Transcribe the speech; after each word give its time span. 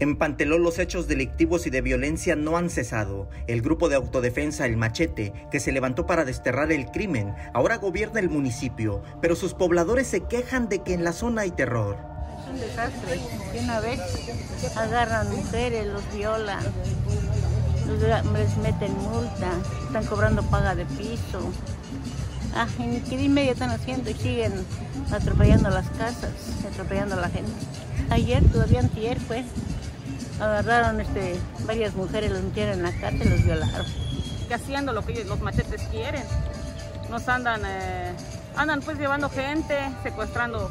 En 0.00 0.16
Panteló 0.16 0.56
los 0.56 0.78
hechos 0.78 1.08
delictivos 1.08 1.66
y 1.66 1.70
de 1.70 1.82
violencia 1.82 2.34
no 2.34 2.56
han 2.56 2.70
cesado. 2.70 3.28
El 3.46 3.60
grupo 3.60 3.90
de 3.90 3.96
autodefensa 3.96 4.64
El 4.64 4.78
Machete, 4.78 5.34
que 5.50 5.60
se 5.60 5.72
levantó 5.72 6.06
para 6.06 6.24
desterrar 6.24 6.72
el 6.72 6.86
crimen, 6.86 7.34
ahora 7.52 7.76
gobierna 7.76 8.18
el 8.18 8.30
municipio, 8.30 9.02
pero 9.20 9.36
sus 9.36 9.52
pobladores 9.52 10.06
se 10.06 10.22
quejan 10.22 10.70
de 10.70 10.82
que 10.82 10.94
en 10.94 11.04
la 11.04 11.12
zona 11.12 11.42
hay 11.42 11.50
terror. 11.50 11.98
Es 12.42 12.50
un 12.50 12.60
desastre. 12.60 13.20
De 13.52 13.60
una 13.60 13.80
vez 13.80 14.00
agarran 14.74 15.30
mujeres, 15.36 15.86
los 15.86 16.02
violan, 16.14 16.64
les 18.32 18.56
meten 18.56 18.96
multa, 18.96 19.52
están 19.84 20.06
cobrando 20.06 20.42
paga 20.44 20.74
de 20.74 20.86
piso. 20.86 21.52
Ah, 22.54 22.66
ni 22.78 23.00
qué 23.00 23.28
media 23.28 23.52
están 23.52 23.68
haciendo 23.68 24.08
y 24.08 24.14
siguen 24.14 24.54
atropellando 25.12 25.68
las 25.68 25.90
casas, 25.90 26.32
atropellando 26.66 27.16
a 27.16 27.20
la 27.20 27.28
gente. 27.28 27.52
Ayer, 28.08 28.42
todavía 28.50 28.80
antier 28.80 29.20
fue, 29.20 29.44
agarraron 30.40 31.00
este, 31.00 31.38
varias 31.66 31.94
mujeres, 31.94 32.32
las 32.32 32.42
metieron 32.42 32.74
en 32.74 32.82
la 32.82 32.92
cárcel 32.92 33.30
los 33.30 33.44
violaron. 33.44 33.86
Que 34.48 34.54
haciendo 34.54 34.92
lo 34.92 35.04
que 35.04 35.24
los 35.24 35.40
machetes 35.40 35.82
quieren. 35.90 36.24
Nos 37.08 37.28
andan, 37.28 37.62
eh, 37.64 38.12
andan 38.56 38.80
pues 38.80 38.98
llevando 38.98 39.28
gente, 39.28 39.76
secuestrando 40.02 40.70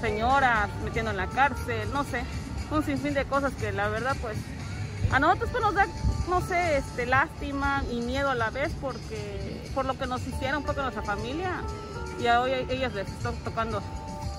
señoras, 0.00 0.68
metiendo 0.84 1.10
en 1.10 1.16
la 1.16 1.26
cárcel, 1.26 1.88
no 1.92 2.04
sé, 2.04 2.22
un 2.70 2.84
sinfín 2.84 3.14
de 3.14 3.24
cosas 3.24 3.52
que 3.54 3.72
la 3.72 3.88
verdad 3.88 4.16
pues 4.20 4.36
a 5.12 5.18
nosotros 5.18 5.50
pues 5.50 5.62
nos 5.62 5.74
da, 5.74 5.86
no 6.28 6.40
sé, 6.40 6.76
este, 6.78 7.06
lástima 7.06 7.82
y 7.90 8.00
miedo 8.00 8.30
a 8.30 8.34
la 8.34 8.50
vez 8.50 8.72
porque 8.80 9.60
por 9.74 9.84
lo 9.84 9.98
que 9.98 10.06
nos 10.06 10.26
hicieron 10.26 10.62
poco 10.62 10.82
nuestra 10.82 11.02
familia 11.02 11.62
y 12.20 12.26
a 12.26 12.40
hoy 12.40 12.52
ellas 12.68 12.92
les 12.94 13.08
está 13.08 13.32
tocando 13.44 13.82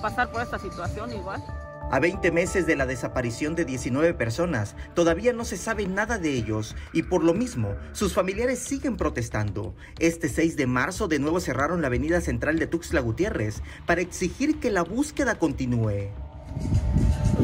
pasar 0.00 0.30
por 0.30 0.42
esta 0.42 0.58
situación 0.58 1.12
igual. 1.12 1.42
A 1.90 1.98
20 2.00 2.30
meses 2.30 2.66
de 2.66 2.76
la 2.76 2.86
desaparición 2.86 3.54
de 3.54 3.64
19 3.64 4.14
personas, 4.14 4.76
todavía 4.94 5.32
no 5.32 5.44
se 5.44 5.56
sabe 5.56 5.86
nada 5.86 6.18
de 6.18 6.32
ellos 6.32 6.74
y 6.92 7.02
por 7.02 7.22
lo 7.22 7.34
mismo, 7.34 7.74
sus 7.92 8.14
familiares 8.14 8.58
siguen 8.60 8.96
protestando. 8.96 9.74
Este 9.98 10.28
6 10.28 10.56
de 10.56 10.66
marzo 10.66 11.08
de 11.08 11.18
nuevo 11.18 11.40
cerraron 11.40 11.80
la 11.82 11.88
avenida 11.88 12.20
central 12.20 12.58
de 12.58 12.66
Tuxtla 12.66 13.00
Gutiérrez 13.00 13.62
para 13.86 14.00
exigir 14.00 14.60
que 14.60 14.70
la 14.70 14.82
búsqueda 14.82 15.38
continúe. 15.38 16.08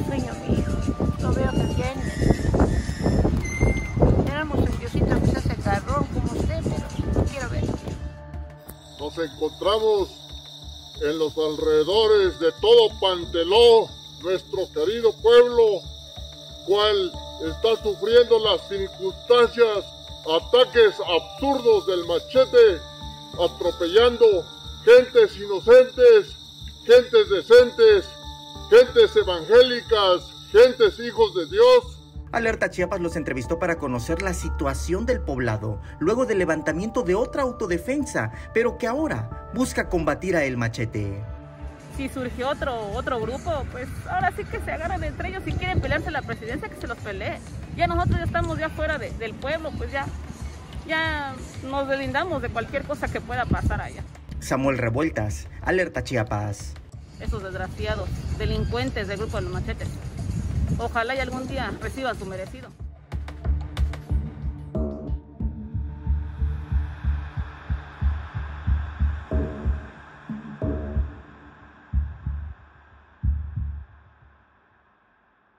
sueño 0.06 0.32
mi 0.46 0.58
hijo, 0.58 0.72
lo 1.20 1.32
veo 1.32 1.50
que 1.50 1.74
viene. 1.74 2.02
Éramos 4.30 4.68
se 5.42 5.52
agarró 5.52 6.06
como 6.12 6.32
usted, 6.32 6.60
pero 6.62 7.14
no 7.14 7.24
quiero 7.24 7.50
ver. 7.50 7.64
Nos 8.98 9.18
encontramos 9.18 10.28
en 11.00 11.18
los 11.18 11.36
alrededores 11.36 12.38
de 12.40 12.50
todo 12.60 13.00
Panteló, 13.00 13.88
nuestro 14.22 14.68
querido 14.72 15.12
pueblo, 15.20 15.80
cual 16.66 17.12
está 17.46 17.82
sufriendo 17.82 18.38
las 18.40 18.68
circunstancias, 18.68 19.84
ataques 20.26 20.94
absurdos 21.06 21.86
del 21.86 22.04
machete, 22.06 22.80
atropellando 23.40 24.26
gentes 24.84 25.36
inocentes, 25.36 26.36
gentes 26.84 27.30
decentes, 27.30 28.04
gentes 28.70 29.16
evangélicas, 29.16 30.22
gentes 30.52 30.98
hijos 31.00 31.34
de 31.34 31.46
Dios. 31.46 31.98
Alerta 32.32 32.68
Chiapas 32.68 33.00
los 33.00 33.16
entrevistó 33.16 33.58
para 33.58 33.78
conocer 33.78 34.20
la 34.20 34.34
situación 34.34 35.06
del 35.06 35.20
poblado 35.22 35.80
luego 35.98 36.26
del 36.26 36.38
levantamiento 36.38 37.02
de 37.02 37.14
otra 37.14 37.42
autodefensa, 37.42 38.32
pero 38.52 38.76
que 38.76 38.86
ahora 38.86 39.50
busca 39.54 39.88
combatir 39.88 40.36
a 40.36 40.44
el 40.44 40.58
machete 40.58 41.37
si 41.98 42.08
surgió 42.08 42.48
otro, 42.48 42.92
otro 42.92 43.20
grupo, 43.20 43.66
pues 43.72 43.88
ahora 44.08 44.32
sí 44.36 44.44
que 44.44 44.60
se 44.60 44.70
agarran 44.70 45.02
entre 45.02 45.30
ellos. 45.30 45.42
Si 45.44 45.52
quieren 45.52 45.80
pelearse 45.80 46.12
la 46.12 46.22
presidencia, 46.22 46.68
que 46.68 46.80
se 46.80 46.86
los 46.86 46.96
pelee. 46.98 47.40
Ya 47.76 47.88
nosotros 47.88 48.18
ya 48.18 48.24
estamos 48.24 48.56
ya 48.56 48.68
fuera 48.70 48.98
del 48.98 49.34
pueblo, 49.34 49.72
pues 49.76 49.90
ya, 49.90 50.06
ya 50.86 51.34
nos 51.68 51.88
deslindamos 51.88 52.40
de 52.40 52.50
cualquier 52.50 52.84
cosa 52.84 53.08
que 53.08 53.20
pueda 53.20 53.46
pasar 53.46 53.80
allá. 53.80 54.02
Samuel 54.38 54.78
Revueltas, 54.78 55.48
Alerta 55.60 56.04
Chiapas. 56.04 56.74
Esos 57.18 57.42
desgraciados, 57.42 58.08
delincuentes 58.38 59.08
del 59.08 59.18
grupo 59.18 59.38
de 59.38 59.42
los 59.42 59.52
machetes. 59.52 59.88
Ojalá 60.78 61.16
y 61.16 61.18
algún 61.18 61.48
día 61.48 61.72
reciban 61.82 62.16
su 62.16 62.26
merecido. 62.26 62.70